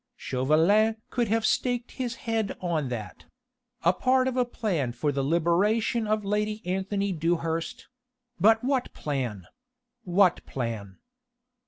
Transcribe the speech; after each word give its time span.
Chauvelin 0.15 0.95
could 1.11 1.27
have 1.27 1.45
staked 1.45 1.91
his 1.91 2.15
head 2.25 2.57
on 2.59 2.89
that 2.89 3.25
a 3.83 3.93
part 3.93 4.27
of 4.27 4.35
a 4.35 4.45
plan 4.45 4.93
for 4.93 5.11
the 5.11 5.21
liberation 5.21 6.07
of 6.07 6.25
Lady 6.25 6.59
Anthony 6.65 7.11
Dewhurst 7.13 7.87
but 8.39 8.63
what 8.63 8.91
plan? 8.95 9.45
what 10.03 10.43
plan? 10.47 10.97